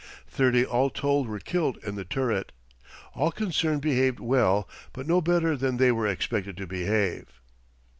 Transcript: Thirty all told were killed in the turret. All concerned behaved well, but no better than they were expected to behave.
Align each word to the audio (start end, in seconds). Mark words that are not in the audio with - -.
Thirty 0.27 0.65
all 0.65 0.89
told 0.89 1.27
were 1.27 1.37
killed 1.37 1.77
in 1.85 1.93
the 1.93 2.03
turret. 2.03 2.51
All 3.13 3.31
concerned 3.31 3.83
behaved 3.83 4.19
well, 4.19 4.67
but 4.93 5.05
no 5.05 5.21
better 5.21 5.55
than 5.55 5.77
they 5.77 5.91
were 5.91 6.07
expected 6.07 6.57
to 6.57 6.65
behave. 6.65 7.39